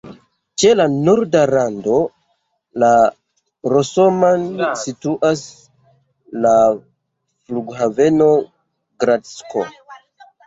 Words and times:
Ĉe 0.61 0.69
la 0.77 0.85
norda 0.91 1.41
rando 1.49 1.97
de 2.83 2.89
Rosoman 3.73 4.47
situas 4.85 5.43
la 6.45 6.53
Flughaveno 6.79 8.31
Gradsko. 9.05 9.63